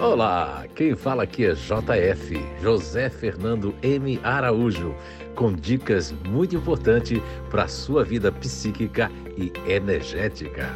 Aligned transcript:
Olá, 0.00 0.64
quem 0.76 0.94
fala 0.94 1.24
aqui 1.24 1.44
é 1.44 1.54
JF, 1.54 2.36
José 2.62 3.10
Fernando 3.10 3.74
M. 3.82 4.20
Araújo, 4.22 4.94
com 5.34 5.52
dicas 5.52 6.12
muito 6.12 6.54
importantes 6.54 7.20
para 7.50 7.64
a 7.64 7.68
sua 7.68 8.04
vida 8.04 8.30
psíquica 8.30 9.10
e 9.36 9.52
energética. 9.68 10.68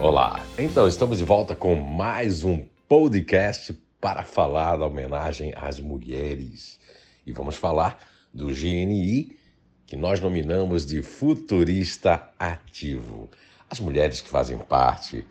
Olá, 0.00 0.44
então 0.58 0.88
estamos 0.88 1.18
de 1.18 1.24
volta 1.24 1.54
com 1.54 1.76
mais 1.76 2.42
um 2.42 2.66
podcast 2.88 3.72
para 4.00 4.24
falar 4.24 4.78
da 4.78 4.86
homenagem 4.86 5.54
às 5.56 5.78
mulheres. 5.78 6.80
E 7.24 7.30
vamos 7.30 7.54
falar 7.54 8.00
do 8.34 8.48
GNI, 8.48 9.38
que 9.86 9.94
nós 9.94 10.18
nominamos 10.18 10.84
de 10.84 11.02
futurista 11.02 12.28
ativo. 12.36 13.30
As 13.70 13.78
mulheres 13.78 14.20
que 14.20 14.28
fazem 14.28 14.58
parte 14.58 15.24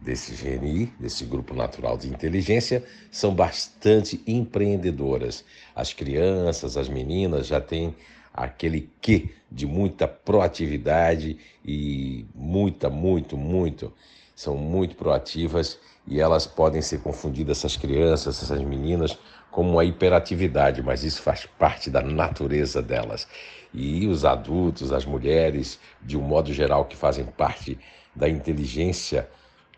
desse 0.00 0.32
GNI, 0.32 0.86
desse 0.98 1.24
grupo 1.24 1.54
natural 1.54 1.98
de 1.98 2.08
inteligência, 2.08 2.84
são 3.10 3.34
bastante 3.34 4.22
empreendedoras. 4.26 5.44
As 5.74 5.92
crianças, 5.92 6.76
as 6.76 6.88
meninas 6.88 7.48
já 7.48 7.60
têm 7.60 7.94
aquele 8.32 8.88
quê 9.00 9.30
de 9.50 9.66
muita 9.66 10.06
proatividade 10.06 11.36
e 11.64 12.24
muita, 12.32 12.88
muito, 12.88 13.36
muito, 13.36 13.92
são 14.36 14.56
muito 14.56 14.94
proativas 14.94 15.78
e 16.06 16.20
elas 16.20 16.46
podem 16.46 16.80
ser 16.80 17.00
confundidas, 17.00 17.58
essas 17.58 17.76
crianças, 17.76 18.42
essas 18.42 18.62
meninas, 18.62 19.18
como 19.50 19.70
uma 19.70 19.84
hiperatividade, 19.84 20.82
mas 20.82 21.02
isso 21.04 21.22
faz 21.22 21.46
parte 21.58 21.90
da 21.90 22.00
natureza 22.00 22.80
delas. 22.80 23.26
E 23.72 24.06
os 24.06 24.24
adultos, 24.24 24.92
as 24.92 25.04
mulheres, 25.04 25.78
de 26.02 26.16
um 26.16 26.22
modo 26.22 26.52
geral, 26.52 26.84
que 26.84 26.96
fazem 26.96 27.24
parte 27.24 27.78
da 28.14 28.28
inteligência 28.28 29.28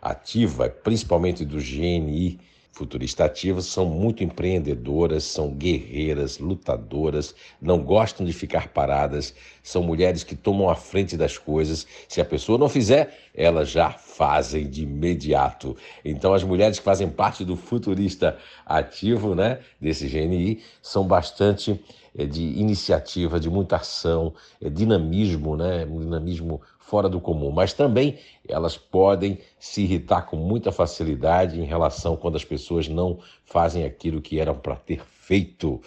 ativa, 0.01 0.69
principalmente 0.69 1.45
do 1.45 1.57
GNI, 1.57 2.39
futurista 2.73 3.23
ativas 3.25 3.67
são 3.67 3.85
muito 3.85 4.23
empreendedoras, 4.23 5.23
são 5.23 5.51
guerreiras, 5.53 6.39
lutadoras, 6.39 7.35
não 7.61 7.79
gostam 7.79 8.25
de 8.25 8.33
ficar 8.33 8.69
paradas, 8.69 9.33
são 9.61 9.83
mulheres 9.83 10.23
que 10.23 10.35
tomam 10.35 10.69
a 10.69 10.75
frente 10.75 11.15
das 11.15 11.37
coisas. 11.37 11.85
Se 12.09 12.19
a 12.19 12.25
pessoa 12.25 12.57
não 12.57 12.67
fizer, 12.67 13.15
elas 13.33 13.69
já 13.69 13.91
fazem 13.91 14.67
de 14.67 14.83
imediato. 14.83 15.77
Então, 16.03 16.33
as 16.33 16.43
mulheres 16.43 16.79
que 16.79 16.85
fazem 16.85 17.07
parte 17.07 17.45
do 17.45 17.55
futurista 17.55 18.37
ativo, 18.65 19.35
né, 19.35 19.59
desse 19.79 20.07
GNI, 20.07 20.61
são 20.81 21.05
bastante 21.05 21.79
de 22.15 22.41
iniciativa, 22.41 23.39
de 23.39 23.49
muita 23.49 23.77
ação, 23.77 24.33
é, 24.61 24.69
dinamismo, 24.69 25.55
né, 25.57 25.85
um 25.85 25.99
dinamismo 25.99 26.61
fora 26.79 27.09
do 27.09 27.19
comum, 27.19 27.49
mas 27.49 27.73
também 27.73 28.19
elas 28.47 28.77
podem 28.77 29.39
se 29.59 29.81
irritar 29.81 30.23
com 30.23 30.35
muita 30.35 30.71
facilidade 30.71 31.59
em 31.59 31.63
relação 31.63 32.15
quando 32.15 32.35
as 32.35 32.45
pessoas 32.45 32.87
não 32.87 33.19
fazem 33.45 33.83
aquilo 33.83 34.21
que 34.21 34.39
eram 34.39 34.55
para 34.55 34.75
ter 34.75 35.01
feito. 35.03 35.81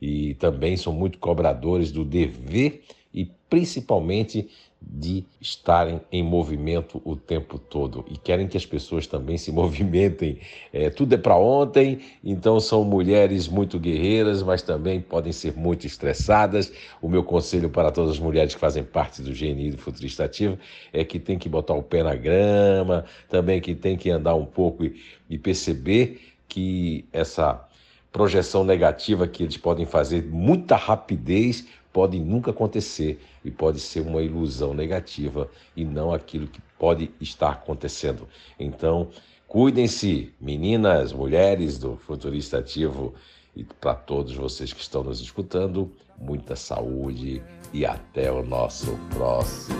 E 0.00 0.34
também 0.34 0.76
são 0.76 0.92
muito 0.92 1.18
cobradores 1.18 1.92
do 1.92 2.04
dever 2.04 2.82
e 3.12 3.28
principalmente 3.48 4.48
de 4.82 5.24
estarem 5.38 6.00
em 6.10 6.22
movimento 6.22 7.02
o 7.04 7.14
tempo 7.14 7.58
todo 7.58 8.02
e 8.08 8.16
querem 8.16 8.48
que 8.48 8.56
as 8.56 8.64
pessoas 8.64 9.06
também 9.06 9.36
se 9.36 9.52
movimentem. 9.52 10.38
É, 10.72 10.88
tudo 10.88 11.14
é 11.14 11.18
para 11.18 11.36
ontem, 11.36 12.00
então 12.24 12.58
são 12.58 12.82
mulheres 12.82 13.46
muito 13.46 13.78
guerreiras, 13.78 14.42
mas 14.42 14.62
também 14.62 15.00
podem 15.00 15.32
ser 15.32 15.54
muito 15.54 15.86
estressadas. 15.86 16.72
O 17.02 17.08
meu 17.08 17.22
conselho 17.22 17.68
para 17.68 17.92
todas 17.92 18.12
as 18.12 18.18
mulheres 18.18 18.54
que 18.54 18.60
fazem 18.60 18.82
parte 18.82 19.20
do 19.20 19.32
GNI 19.32 19.72
do 19.72 19.78
Futurista 19.78 20.24
Ativo 20.24 20.58
é 20.92 21.04
que 21.04 21.18
tem 21.18 21.38
que 21.38 21.48
botar 21.48 21.74
o 21.74 21.82
pé 21.82 22.02
na 22.02 22.14
grama, 22.14 23.04
também 23.28 23.60
que 23.60 23.74
tem 23.74 23.98
que 23.98 24.10
andar 24.10 24.34
um 24.34 24.46
pouco 24.46 24.84
e, 24.84 24.98
e 25.28 25.36
perceber 25.36 26.20
que 26.48 27.04
essa 27.12 27.68
projeção 28.12 28.64
negativa 28.64 29.26
que 29.26 29.42
eles 29.42 29.56
podem 29.56 29.86
fazer 29.86 30.24
muita 30.24 30.76
rapidez 30.76 31.66
pode 31.92 32.18
nunca 32.18 32.50
acontecer 32.50 33.20
e 33.44 33.50
pode 33.50 33.80
ser 33.80 34.00
uma 34.00 34.22
ilusão 34.22 34.72
negativa 34.72 35.50
e 35.76 35.84
não 35.84 36.12
aquilo 36.12 36.46
que 36.46 36.60
pode 36.78 37.10
estar 37.20 37.50
acontecendo. 37.50 38.28
Então, 38.58 39.08
cuidem-se, 39.48 40.32
meninas, 40.40 41.12
mulheres 41.12 41.78
do 41.78 41.96
Futurista 41.96 42.58
Ativo 42.58 43.14
e 43.56 43.64
para 43.64 43.94
todos 43.94 44.34
vocês 44.34 44.72
que 44.72 44.80
estão 44.80 45.02
nos 45.02 45.20
escutando, 45.20 45.90
muita 46.18 46.54
saúde 46.54 47.42
e 47.72 47.84
até 47.84 48.30
o 48.30 48.44
nosso 48.44 48.96
próximo 49.16 49.78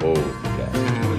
podcast. 0.00 1.17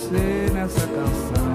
você 0.00 0.50
nessa 0.54 0.86
canção. 0.86 1.49